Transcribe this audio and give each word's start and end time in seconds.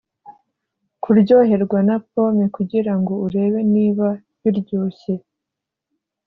kuryoherwa 1.03 1.79
na 1.87 1.95
pome 2.09 2.45
kugirango 2.55 3.13
urebe 3.25 3.59
niba 3.73 4.07
biryoshye, 4.41 5.13